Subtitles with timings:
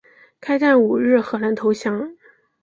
[0.39, 2.15] 开战五日荷兰投降。